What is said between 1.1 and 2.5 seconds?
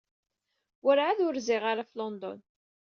ur rziɣ ara ɣef London.